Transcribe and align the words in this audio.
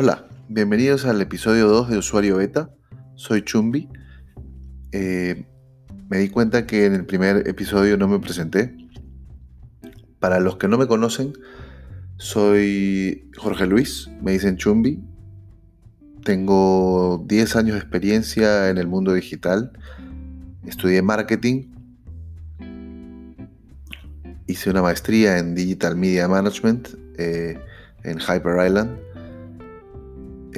Hola, 0.00 0.28
bienvenidos 0.48 1.06
al 1.06 1.20
episodio 1.20 1.66
2 1.66 1.90
de 1.90 1.98
Usuario 1.98 2.36
Beta. 2.36 2.70
Soy 3.16 3.42
Chumbi. 3.42 3.88
Eh, 4.92 5.44
me 6.08 6.18
di 6.18 6.28
cuenta 6.28 6.68
que 6.68 6.86
en 6.86 6.94
el 6.94 7.04
primer 7.04 7.48
episodio 7.48 7.96
no 7.96 8.06
me 8.06 8.20
presenté. 8.20 8.76
Para 10.20 10.38
los 10.38 10.56
que 10.56 10.68
no 10.68 10.78
me 10.78 10.86
conocen, 10.86 11.32
soy 12.16 13.28
Jorge 13.36 13.66
Luis, 13.66 14.08
me 14.22 14.30
dicen 14.30 14.56
Chumbi. 14.56 15.02
Tengo 16.22 17.24
10 17.26 17.56
años 17.56 17.74
de 17.74 17.80
experiencia 17.80 18.68
en 18.70 18.78
el 18.78 18.86
mundo 18.86 19.14
digital. 19.14 19.72
Estudié 20.64 21.02
marketing. 21.02 21.72
Hice 24.46 24.70
una 24.70 24.82
maestría 24.82 25.38
en 25.38 25.56
Digital 25.56 25.96
Media 25.96 26.28
Management 26.28 26.90
eh, 27.16 27.58
en 28.04 28.20
Hyper 28.20 28.64
Island 28.64 29.07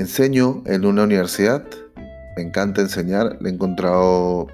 enseño 0.01 0.63
en 0.67 0.85
una 0.85 1.05
universidad, 1.05 1.65
me 2.37 2.43
encanta 2.43 2.81
enseñar, 2.81 3.39
le 3.41 3.51
he 3.51 3.53
encontrado 3.53 4.49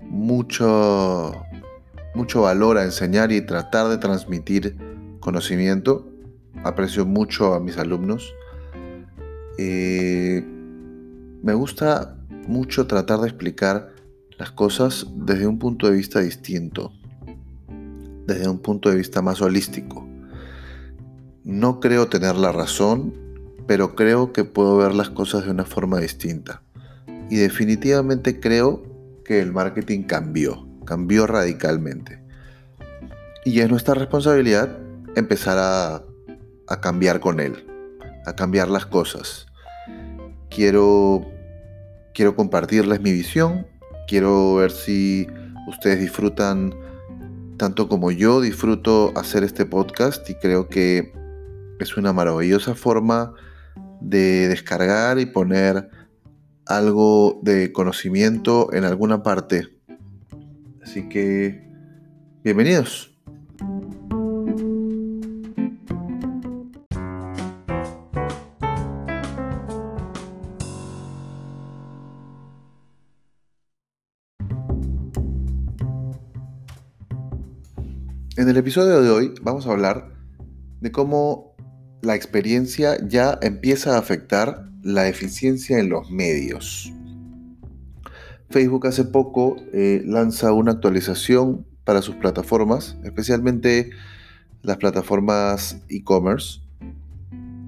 mucho, 0.00 1.32
mucho 2.14 2.42
valor 2.42 2.78
a 2.78 2.84
enseñar 2.84 3.32
y 3.32 3.40
tratar 3.40 3.88
de 3.88 3.98
transmitir 3.98 4.76
conocimiento. 5.20 6.08
Aprecio 6.64 7.06
mucho 7.06 7.54
a 7.54 7.60
mis 7.60 7.78
alumnos. 7.78 8.34
Eh, 9.58 10.42
me 11.42 11.54
gusta 11.54 12.16
mucho 12.46 12.86
tratar 12.86 13.20
de 13.20 13.28
explicar 13.28 13.90
las 14.38 14.50
cosas 14.52 15.06
desde 15.16 15.46
un 15.46 15.58
punto 15.58 15.88
de 15.88 15.96
vista 15.96 16.20
distinto, 16.20 16.92
desde 18.26 18.48
un 18.48 18.60
punto 18.60 18.88
de 18.88 18.96
vista 18.96 19.20
más 19.20 19.42
holístico. 19.42 20.06
No 21.44 21.80
creo 21.80 22.08
tener 22.08 22.36
la 22.36 22.52
razón, 22.52 23.27
pero 23.68 23.94
creo 23.94 24.32
que 24.32 24.44
puedo 24.44 24.78
ver 24.78 24.94
las 24.94 25.10
cosas 25.10 25.44
de 25.44 25.50
una 25.50 25.66
forma 25.66 26.00
distinta. 26.00 26.62
Y 27.28 27.36
definitivamente 27.36 28.40
creo 28.40 28.82
que 29.26 29.42
el 29.42 29.52
marketing 29.52 30.04
cambió, 30.04 30.66
cambió 30.86 31.26
radicalmente. 31.26 32.18
Y 33.44 33.60
es 33.60 33.68
nuestra 33.68 33.92
responsabilidad 33.92 34.78
empezar 35.16 35.58
a, 35.60 36.02
cambiar 36.80 37.20
con 37.20 37.40
él, 37.40 37.66
a 38.24 38.34
cambiar 38.34 38.70
las 38.70 38.86
cosas. 38.86 39.46
Quiero, 40.48 41.26
quiero 42.14 42.34
compartirles 42.34 43.02
mi 43.02 43.12
visión, 43.12 43.66
quiero 44.06 44.54
ver 44.54 44.70
si 44.70 45.28
ustedes 45.68 46.00
disfrutan 46.00 46.74
tanto 47.58 47.86
como 47.86 48.12
yo 48.12 48.40
disfruto 48.40 49.12
hacer 49.14 49.44
este 49.44 49.66
podcast 49.66 50.28
y 50.30 50.36
creo 50.36 50.68
que 50.68 51.12
es 51.80 51.98
una 51.98 52.14
maravillosa 52.14 52.74
forma 52.74 53.34
de 54.00 54.48
descargar 54.48 55.18
y 55.18 55.26
poner 55.26 55.90
algo 56.66 57.40
de 57.42 57.72
conocimiento 57.72 58.72
en 58.72 58.84
alguna 58.84 59.22
parte. 59.22 59.68
Así 60.82 61.08
que, 61.08 61.62
bienvenidos. 62.44 63.14
En 78.38 78.48
el 78.48 78.56
episodio 78.56 79.02
de 79.02 79.10
hoy 79.10 79.34
vamos 79.42 79.66
a 79.66 79.72
hablar 79.72 80.12
de 80.80 80.92
cómo 80.92 81.47
la 82.02 82.14
experiencia 82.14 82.96
ya 83.06 83.38
empieza 83.42 83.94
a 83.94 83.98
afectar 83.98 84.68
la 84.82 85.08
eficiencia 85.08 85.78
en 85.78 85.88
los 85.88 86.10
medios. 86.10 86.92
Facebook 88.50 88.86
hace 88.86 89.04
poco 89.04 89.56
eh, 89.72 90.02
lanza 90.06 90.52
una 90.52 90.72
actualización 90.72 91.66
para 91.84 92.02
sus 92.02 92.14
plataformas, 92.16 92.96
especialmente 93.04 93.90
las 94.62 94.78
plataformas 94.78 95.78
e-commerce, 95.88 96.60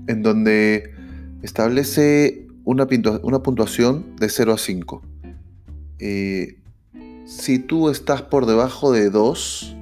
en 0.07 0.23
donde 0.23 0.95
establece 1.43 2.47
una, 2.65 2.87
puntuación 2.87 4.17
de 4.17 4.29
0 4.29 4.53
a 4.53 4.59
5. 4.59 5.03
Eh, 5.99 6.59
si 7.27 7.59
tú 7.59 7.91
estás 7.91 8.23
por 8.23 8.47
debajo 8.47 8.93
de 8.93 9.11
2, 9.11 9.77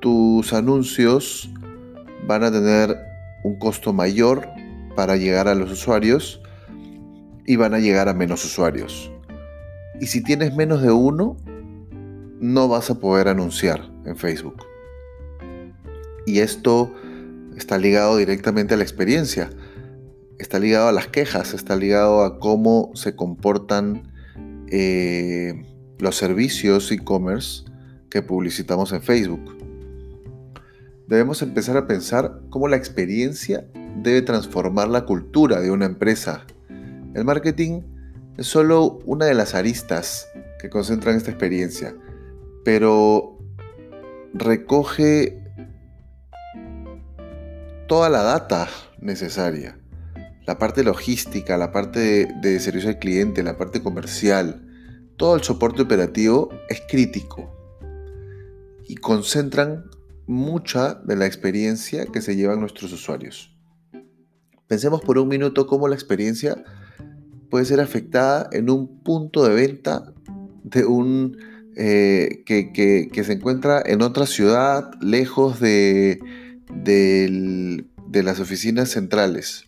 tus 0.00 0.52
anuncios 0.52 1.50
van 2.26 2.44
a 2.44 2.52
tener 2.52 3.07
un 3.44 3.58
costo 3.58 3.92
mayor 3.92 4.48
para 4.96 5.16
llegar 5.16 5.48
a 5.48 5.54
los 5.54 5.70
usuarios 5.70 6.42
y 7.46 7.56
van 7.56 7.74
a 7.74 7.78
llegar 7.78 8.08
a 8.08 8.14
menos 8.14 8.44
usuarios. 8.44 9.10
Y 10.00 10.06
si 10.06 10.22
tienes 10.22 10.54
menos 10.54 10.82
de 10.82 10.92
uno, 10.92 11.36
no 12.40 12.68
vas 12.68 12.90
a 12.90 13.00
poder 13.00 13.28
anunciar 13.28 13.90
en 14.04 14.16
Facebook. 14.16 14.64
Y 16.26 16.40
esto 16.40 16.92
está 17.56 17.78
ligado 17.78 18.16
directamente 18.16 18.74
a 18.74 18.76
la 18.76 18.82
experiencia, 18.82 19.50
está 20.38 20.58
ligado 20.58 20.88
a 20.88 20.92
las 20.92 21.08
quejas, 21.08 21.54
está 21.54 21.74
ligado 21.74 22.22
a 22.22 22.38
cómo 22.38 22.90
se 22.94 23.16
comportan 23.16 24.12
eh, 24.70 25.64
los 25.98 26.16
servicios 26.16 26.92
e-commerce 26.92 27.64
que 28.10 28.22
publicitamos 28.22 28.92
en 28.92 29.02
Facebook 29.02 29.57
debemos 31.08 31.40
empezar 31.40 31.76
a 31.76 31.86
pensar 31.86 32.42
cómo 32.50 32.68
la 32.68 32.76
experiencia 32.76 33.66
debe 33.96 34.22
transformar 34.22 34.88
la 34.88 35.06
cultura 35.06 35.60
de 35.60 35.70
una 35.70 35.86
empresa. 35.86 36.44
El 37.14 37.24
marketing 37.24 37.80
es 38.36 38.46
solo 38.46 39.00
una 39.06 39.24
de 39.24 39.34
las 39.34 39.54
aristas 39.54 40.28
que 40.60 40.68
concentran 40.68 41.16
esta 41.16 41.30
experiencia, 41.30 41.96
pero 42.62 43.38
recoge 44.34 45.42
toda 47.86 48.10
la 48.10 48.22
data 48.22 48.68
necesaria. 49.00 49.78
La 50.46 50.58
parte 50.58 50.84
logística, 50.84 51.56
la 51.56 51.72
parte 51.72 52.28
de, 52.40 52.60
servicio 52.60 52.90
al 52.90 52.98
cliente, 52.98 53.42
la 53.42 53.56
parte 53.56 53.82
comercial, 53.82 54.62
todo 55.16 55.36
el 55.36 55.42
soporte 55.42 55.82
operativo 55.82 56.50
es 56.68 56.82
crítico 56.88 57.54
y 58.86 58.96
concentran 58.96 59.84
mucha 60.28 60.94
de 60.94 61.16
la 61.16 61.26
experiencia 61.26 62.06
que 62.06 62.20
se 62.20 62.36
llevan 62.36 62.60
nuestros 62.60 62.92
usuarios. 62.92 63.56
Pensemos 64.68 65.00
por 65.00 65.18
un 65.18 65.26
minuto 65.26 65.66
cómo 65.66 65.88
la 65.88 65.94
experiencia 65.94 66.62
puede 67.50 67.64
ser 67.64 67.80
afectada 67.80 68.48
en 68.52 68.70
un 68.70 69.02
punto 69.02 69.42
de 69.42 69.54
venta 69.54 70.12
de 70.62 70.84
un 70.84 71.38
eh, 71.76 72.42
que, 72.44 73.10
se 73.24 73.32
encuentra 73.32 73.82
en 73.84 74.02
otra 74.02 74.26
ciudad, 74.26 74.90
lejos 75.00 75.60
de, 75.60 76.20
de 76.74 78.22
las 78.22 78.38
oficinas 78.38 78.90
centrales. 78.90 79.64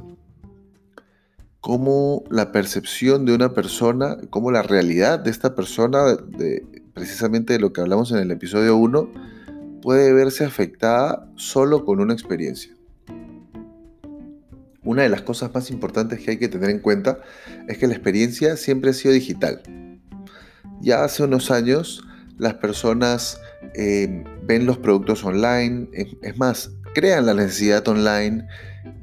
Cómo 1.60 2.24
la 2.30 2.52
percepción 2.52 3.24
de 3.24 3.34
una 3.34 3.54
persona, 3.54 4.18
cómo 4.28 4.50
la 4.50 4.62
realidad 4.62 5.18
de 5.18 5.30
esta 5.30 5.54
persona, 5.54 6.16
de, 6.16 6.66
precisamente 6.92 7.54
de 7.54 7.60
lo 7.60 7.72
que 7.72 7.80
hablamos 7.80 8.12
en 8.12 8.18
el 8.18 8.30
episodio 8.30 8.76
1, 8.76 9.39
puede 9.80 10.12
verse 10.12 10.44
afectada 10.44 11.28
solo 11.36 11.84
con 11.84 12.00
una 12.00 12.12
experiencia. 12.12 12.72
Una 14.82 15.02
de 15.02 15.08
las 15.08 15.22
cosas 15.22 15.52
más 15.54 15.70
importantes 15.70 16.20
que 16.20 16.32
hay 16.32 16.38
que 16.38 16.48
tener 16.48 16.70
en 16.70 16.80
cuenta 16.80 17.20
es 17.68 17.78
que 17.78 17.86
la 17.86 17.94
experiencia 17.94 18.56
siempre 18.56 18.90
ha 18.90 18.94
sido 18.94 19.12
digital. 19.14 19.62
Ya 20.80 21.04
hace 21.04 21.24
unos 21.24 21.50
años 21.50 22.02
las 22.38 22.54
personas 22.54 23.40
eh, 23.74 24.24
ven 24.42 24.64
los 24.64 24.78
productos 24.78 25.24
online, 25.24 25.88
es 25.92 26.38
más, 26.38 26.70
crean 26.94 27.26
la 27.26 27.34
necesidad 27.34 27.86
online 27.86 28.46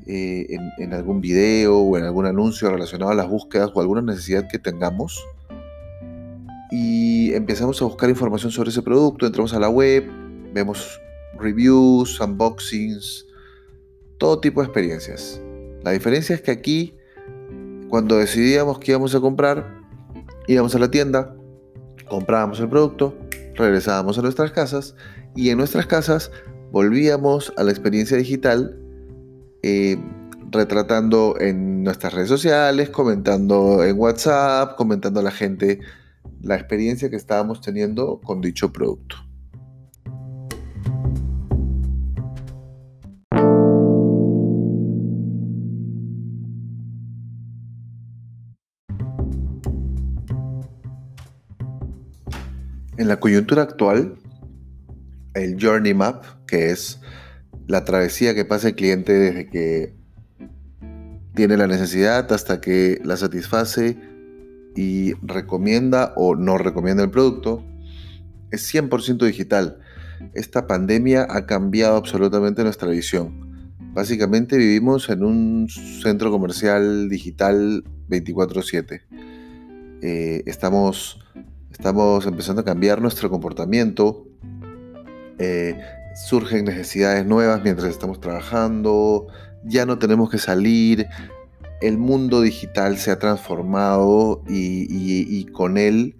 eh, 0.07 0.47
en, 0.50 0.71
en, 0.80 0.94
algún 0.94 1.21
video 1.21 1.77
o 1.77 1.97
en 1.97 2.06
algún 2.06 2.25
anuncio 2.25 2.69
relacionado 2.69 3.12
a 3.12 3.15
las 3.15 3.27
búsquedas 3.27 3.69
o 3.73 3.81
alguna 3.81 4.01
necesidad 4.01 4.47
que 4.50 4.57
tengamos 4.57 5.23
y 6.69 7.33
empezamos 7.33 7.81
a 7.81 7.85
buscar 7.85 8.09
información 8.09 8.51
sobre 8.51 8.69
ese 8.69 8.81
producto, 8.81 9.25
entramos 9.25 9.53
a 9.53 9.59
la 9.59 9.69
web, 9.69 10.09
Vemos 10.53 10.99
reviews, 11.38 12.19
unboxings, 12.19 13.25
todo 14.17 14.39
tipo 14.39 14.61
de 14.61 14.67
experiencias. 14.67 15.41
La 15.83 15.91
diferencia 15.91 16.35
es 16.35 16.41
que 16.41 16.51
aquí, 16.51 16.95
cuando 17.89 18.17
decidíamos 18.17 18.79
que 18.79 18.91
íbamos 18.91 19.15
a 19.15 19.19
comprar, 19.19 19.81
íbamos 20.47 20.75
a 20.75 20.79
la 20.79 20.89
tienda, 20.89 21.35
comprábamos 22.09 22.59
el 22.59 22.69
producto, 22.69 23.15
regresábamos 23.55 24.17
a 24.17 24.21
nuestras 24.21 24.51
casas 24.51 24.95
y 25.35 25.49
en 25.49 25.57
nuestras 25.57 25.85
casas 25.85 26.31
volvíamos 26.71 27.53
a 27.57 27.63
la 27.63 27.71
experiencia 27.71 28.17
digital 28.17 28.77
eh, 29.63 29.97
retratando 30.51 31.35
en 31.39 31.83
nuestras 31.83 32.13
redes 32.13 32.29
sociales, 32.29 32.89
comentando 32.89 33.83
en 33.83 33.97
WhatsApp, 33.99 34.75
comentando 34.77 35.19
a 35.19 35.23
la 35.23 35.31
gente 35.31 35.79
la 36.41 36.55
experiencia 36.55 37.09
que 37.09 37.15
estábamos 37.15 37.61
teniendo 37.61 38.21
con 38.21 38.41
dicho 38.41 38.71
producto. 38.71 39.26
En 52.97 53.07
la 53.07 53.19
coyuntura 53.19 53.61
actual, 53.61 54.15
el 55.35 55.57
Journey 55.61 55.94
Map, 55.94 56.23
que 56.47 56.71
es 56.71 56.99
la 57.67 57.85
travesía 57.85 58.33
que 58.33 58.44
pasa 58.44 58.69
el 58.69 58.75
cliente 58.75 59.13
desde 59.13 59.49
que 59.49 59.94
tiene 61.35 61.57
la 61.57 61.67
necesidad 61.67 62.31
hasta 62.33 62.59
que 62.59 62.99
la 63.03 63.15
satisface 63.17 63.99
y 64.75 65.13
recomienda 65.21 66.13
o 66.15 66.35
no 66.35 66.57
recomienda 66.57 67.03
el 67.03 67.11
producto, 67.11 67.63
es 68.51 68.73
100% 68.73 69.25
digital. 69.25 69.79
Esta 70.33 70.65
pandemia 70.65 71.27
ha 71.29 71.45
cambiado 71.45 71.97
absolutamente 71.97 72.63
nuestra 72.63 72.89
visión. 72.89 73.75
Básicamente 73.94 74.57
vivimos 74.57 75.09
en 75.09 75.23
un 75.23 75.69
centro 75.69 76.31
comercial 76.31 77.09
digital 77.09 77.83
24/7. 78.07 79.01
Eh, 80.01 80.44
estamos, 80.45 81.19
estamos 81.71 82.25
empezando 82.25 82.61
a 82.61 82.65
cambiar 82.65 83.01
nuestro 83.01 83.29
comportamiento. 83.29 84.25
Eh, 85.39 85.79
surgen 86.27 86.65
necesidades 86.65 87.25
nuevas 87.25 87.61
mientras 87.63 87.89
estamos 87.89 88.19
trabajando. 88.19 89.27
Ya 89.63 89.85
no 89.85 89.99
tenemos 89.99 90.29
que 90.29 90.37
salir. 90.37 91.07
El 91.81 91.97
mundo 91.97 92.41
digital 92.41 92.97
se 92.97 93.11
ha 93.11 93.19
transformado 93.19 94.43
y 94.47 95.45
con 95.53 95.77
él 95.77 96.15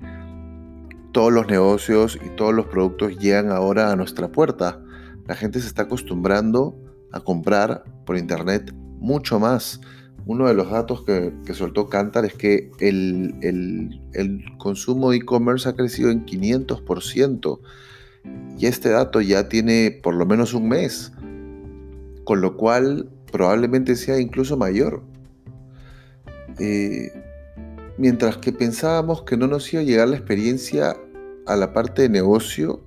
todos 1.18 1.34
los 1.34 1.48
negocios 1.48 2.20
y 2.24 2.30
todos 2.36 2.54
los 2.54 2.68
productos 2.68 3.18
llegan 3.18 3.52
ahora 3.52 3.92
a 3.92 3.96
nuestra 3.96 4.32
puerta. 4.32 4.80
La 5.26 5.34
gente 5.34 5.60
se 5.60 5.66
está 5.66 5.82
acostumbrando 5.82 6.78
a 7.12 7.20
comprar 7.22 7.84
por 8.06 8.18
internet 8.18 8.72
mucho 9.00 9.40
más. 9.40 9.82
Uno 10.26 10.48
de 10.48 10.54
los 10.54 10.70
datos 10.70 11.04
que, 11.04 11.54
soltó 11.54 11.88
Cantar 11.88 12.26
es 12.26 12.34
que 12.34 12.72
el, 12.80 14.02
consumo 14.58 15.14
e-commerce 15.14 15.70
ha 15.70 15.74
crecido 15.74 16.12
en 16.12 16.26
500%. 16.26 17.60
Y 18.58 18.66
este 18.66 18.90
dato 18.90 19.22
ya 19.22 19.48
tiene 19.48 20.00
por 20.04 20.16
lo 20.16 20.26
menos 20.26 20.54
un 20.54 20.68
mes. 20.68 21.14
Con 22.26 22.42
lo 22.42 22.58
cual 22.58 23.10
probablemente 23.32 23.96
sea 23.96 24.20
incluso 24.20 24.58
mayor. 24.58 25.02
Eh, 26.60 27.12
mientras 27.98 28.38
que 28.38 28.52
pensábamos 28.52 29.24
que 29.24 29.38
no 29.38 29.48
nos 29.48 29.72
iba 29.72 29.82
a 29.82 29.86
llegar 29.86 30.10
la 30.10 30.18
experiencia 30.18 30.98
a 31.46 31.56
la 31.56 31.72
parte 31.72 32.02
de 32.02 32.10
negocio, 32.10 32.82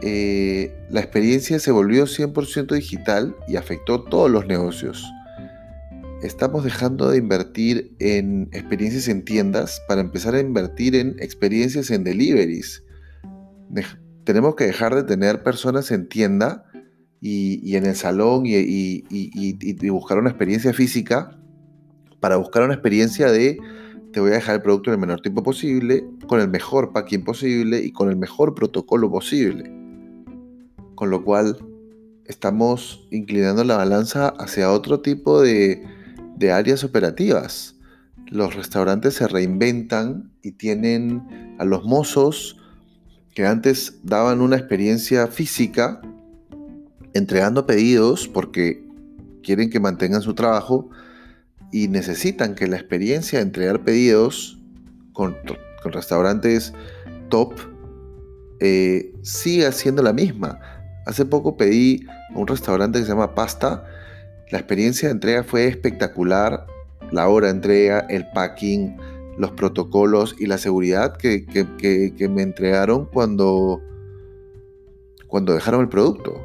eh, 0.00 0.72
la 0.90 1.00
experiencia 1.00 1.58
se 1.58 1.72
volvió 1.72 2.06
100% 2.06 2.74
digital 2.74 3.34
y 3.48 3.56
afectó 3.56 4.02
todos 4.02 4.30
los 4.30 4.46
negocios. 4.46 5.04
Estamos 6.22 6.64
dejando 6.64 7.10
de 7.10 7.18
invertir 7.18 7.94
en 8.00 8.48
experiencias 8.52 9.06
en 9.06 9.24
tiendas 9.24 9.80
para 9.86 10.00
empezar 10.00 10.34
a 10.34 10.40
invertir 10.40 10.96
en 10.96 11.14
experiencias 11.20 11.92
en 11.92 12.02
deliveries. 12.02 12.82
tenemos 14.24 14.56
que 14.56 14.64
dejar 14.64 14.96
de 14.96 15.04
tener 15.04 15.44
personas 15.44 15.92
en 15.92 16.08
tienda 16.08 16.64
y, 17.20 17.76
en 17.76 17.86
el 17.86 17.94
salón 17.94 18.46
y, 18.46 18.56
y 19.08 19.88
buscar 19.90 20.18
una 20.18 20.30
experiencia 20.30 20.72
física 20.72 21.38
para 22.18 22.36
buscar 22.36 22.64
una 22.64 22.74
experiencia 22.74 23.30
de 23.30 23.58
te 24.12 24.18
voy 24.18 24.30
a 24.30 24.34
dejar 24.34 24.56
el 24.56 24.62
producto 24.62 24.90
en 24.90 24.94
el 24.94 25.00
menor 25.00 25.20
tiempo 25.20 25.44
posible, 25.44 26.04
con 26.26 26.40
el 26.40 26.48
mejor 26.48 26.92
packing 26.92 27.22
posible 27.22 27.80
y 27.80 27.92
con 27.92 28.08
el 28.08 28.16
mejor 28.16 28.56
protocolo 28.56 29.08
posible. 29.08 29.70
Con 30.96 31.10
lo 31.10 31.22
cual 31.22 31.58
estamos 32.24 33.06
inclinando 33.12 33.62
la 33.62 33.76
balanza 33.76 34.30
hacia 34.30 34.72
otro 34.72 35.00
tipo 35.00 35.40
de, 35.40 35.97
áreas 36.52 36.84
operativas. 36.84 37.76
Los 38.28 38.54
restaurantes 38.54 39.14
se 39.14 39.26
reinventan 39.26 40.30
y 40.42 40.52
tienen 40.52 41.56
a 41.58 41.64
los 41.64 41.84
mozos 41.84 42.58
que 43.34 43.46
antes 43.46 44.00
daban 44.02 44.40
una 44.40 44.56
experiencia 44.56 45.26
física 45.28 46.00
entregando 47.14 47.66
pedidos 47.66 48.28
porque 48.28 48.84
quieren 49.42 49.70
que 49.70 49.80
mantengan 49.80 50.22
su 50.22 50.34
trabajo 50.34 50.90
y 51.72 51.88
necesitan 51.88 52.54
que 52.54 52.66
la 52.66 52.76
experiencia 52.76 53.38
de 53.38 53.44
entregar 53.44 53.84
pedidos 53.84 54.58
con, 55.12 55.36
restaurantes 55.84 56.74
top 57.28 57.54
eh, 58.60 59.14
siga 59.22 59.72
siendo 59.72 60.02
la 60.02 60.12
misma. 60.12 60.58
Hace 61.06 61.24
poco 61.24 61.56
pedí 61.56 62.06
a 62.34 62.38
un 62.38 62.46
restaurante 62.46 62.98
que 62.98 63.04
se 63.04 63.10
llama 63.10 63.34
Pasta. 63.34 63.84
La 64.50 64.58
experiencia 64.58 65.08
de 65.08 65.12
entrega 65.12 65.44
fue 65.44 65.66
espectacular. 65.66 66.66
La 67.10 67.28
hora 67.28 67.48
de 67.48 67.54
entrega, 67.54 68.00
el 68.08 68.26
packing, 68.32 68.96
los 69.36 69.52
protocolos 69.52 70.36
y 70.38 70.46
la 70.46 70.58
seguridad 70.58 71.16
que, 71.16 71.46
me 72.30 72.42
entregaron 72.42 73.06
cuando, 73.06 73.82
cuando 75.26 75.54
dejaron 75.54 75.82
el 75.82 75.88
producto. 75.88 76.42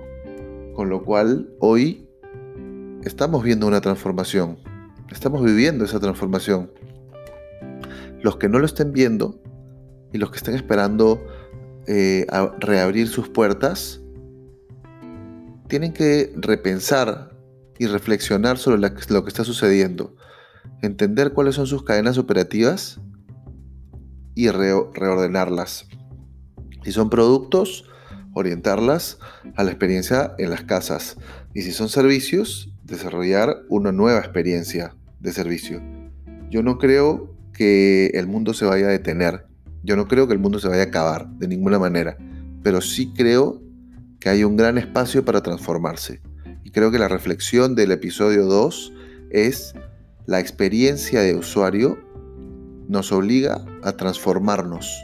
Con 0.74 0.90
lo 0.90 1.04
cual 1.04 1.50
hoy 1.60 2.08
estamos 3.04 3.44
viendo 3.44 3.68
una 3.68 3.82
transformación. 3.82 4.58
Estamos 5.12 5.44
viviendo 5.44 5.86
esa 5.86 6.00
transformación. 6.00 6.72
Los 8.22 8.38
que 8.38 8.50
no 8.50 8.60
lo 8.60 8.66
estén 8.66 8.92
viendo 8.92 9.42
y 10.12 10.18
los 10.18 10.30
que 10.32 10.38
estén 10.38 10.56
esperando 10.56 11.26
eh, 11.88 12.26
reabrir 12.60 13.08
sus 13.08 13.30
puertas, 13.30 14.02
tienen 15.68 15.92
que 15.92 16.32
repensar 16.36 17.33
y 17.80 17.88
reflexionar 17.88 18.58
sobre 18.58 18.80
lo 18.80 19.24
que 19.24 19.30
está 19.30 19.44
sucediendo, 19.44 20.16
entender 20.82 21.34
cuáles 21.34 21.56
son 21.56 21.68
sus 21.68 21.84
cadenas 21.84 22.18
operativas 22.18 23.00
y 24.36 24.50
reordenarlas. 24.50 25.88
Si 26.84 26.92
son 26.92 27.10
productos, 27.10 27.86
orientarlas 28.34 29.20
a 29.56 29.64
la 29.64 29.72
experiencia 29.72 30.34
en 30.38 30.50
las 30.50 30.64
casas. 30.64 31.18
Y 31.54 31.62
si 31.62 31.72
son 31.72 31.90
servicios, 31.90 32.74
desarrollar 32.84 33.64
una 33.70 33.92
nueva 33.92 34.20
experiencia 34.20 34.96
de 35.20 35.32
servicio. 35.32 35.82
Yo 36.50 36.64
no 36.64 36.78
creo 36.78 37.36
que 37.54 38.08
el 38.08 38.28
mundo 38.28 38.54
se 38.54 38.66
vaya 38.66 38.88
a 38.88 38.92
detener. 38.92 39.46
Yo 39.84 39.96
no 39.96 40.08
creo 40.08 40.28
que 40.28 40.34
el 40.34 40.40
mundo 40.40 40.60
se 40.60 40.68
vaya 40.68 40.84
a 40.84 40.88
acabar 40.88 41.28
de 41.30 41.48
ninguna 41.48 41.80
manera. 41.80 42.18
Pero 42.64 42.82
sí 42.82 43.14
creo 43.16 43.62
que 44.20 44.30
hay 44.30 44.44
un 44.44 44.58
gran 44.58 44.78
espacio 44.78 45.24
para 45.24 45.42
transformarse. 45.42 46.22
Y 46.64 46.72
creo 46.72 46.92
que 46.92 47.00
la 47.00 47.08
reflexión 47.08 47.76
del 47.76 47.92
episodio 47.92 48.46
2 48.46 48.94
es 49.32 49.74
la 50.26 50.40
experiencia 50.40 51.22
de 51.22 51.36
usuario 51.36 51.98
nos 52.88 53.12
obliga 53.12 53.66
a 53.84 53.94
transformarnos. 53.94 55.04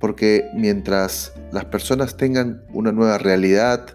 Porque 0.00 0.44
mientras 0.54 1.32
las 1.52 1.66
personas 1.66 2.16
tengan 2.16 2.62
una 2.72 2.92
nueva 2.92 3.18
realidad 3.18 3.86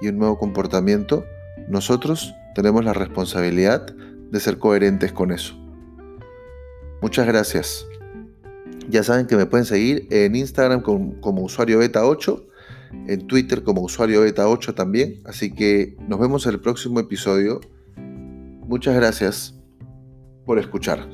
y 0.00 0.08
un 0.08 0.18
nuevo 0.18 0.38
comportamiento, 0.38 1.24
nosotros 1.68 2.34
tenemos 2.54 2.84
la 2.84 2.92
responsabilidad 2.92 3.86
de 4.30 4.40
ser 4.40 4.58
coherentes 4.58 5.12
con 5.12 5.32
eso. 5.32 5.54
Muchas 7.00 7.26
gracias. 7.26 7.86
Ya 8.88 9.02
saben 9.02 9.26
que 9.26 9.36
me 9.36 9.46
pueden 9.46 9.66
seguir 9.66 10.06
en 10.10 10.34
Instagram 10.34 10.82
como, 10.82 11.20
como 11.20 11.42
usuario 11.42 11.78
beta 11.78 12.04
8 12.04 12.46
en 13.06 13.26
Twitter 13.26 13.62
como 13.62 13.82
usuario 13.82 14.24
beta8 14.24 14.74
también. 14.74 15.20
Así 15.24 15.52
que 15.54 15.96
nos 16.08 16.20
vemos 16.20 16.46
en 16.46 16.52
el 16.54 16.60
próximo 16.60 17.00
episodio. 17.00 17.60
Muchas 18.66 18.94
gracias 18.94 19.54
por 20.44 20.58
escuchar. 20.58 21.08